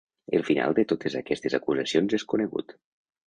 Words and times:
El 0.37 0.45
final 0.45 0.73
de 0.77 0.85
totes 0.91 1.17
aquestes 1.19 1.55
acusacions 1.59 2.17
és 2.21 2.27
conegut. 2.35 2.75